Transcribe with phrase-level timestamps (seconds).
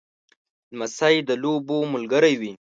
[0.73, 2.51] لمسی د لوبو ملګری وي.